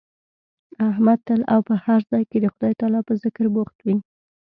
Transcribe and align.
احمد 0.89 1.19
تل 1.27 1.41
او 1.53 1.59
په 1.69 1.75
هر 1.83 1.99
ځای 2.11 2.23
کې 2.29 2.37
د 2.41 2.45
خدای 2.53 2.73
تعالی 2.79 3.01
په 3.07 3.13
ذکر 3.23 3.45
بوخت 3.55 3.77
وي. 3.85 3.95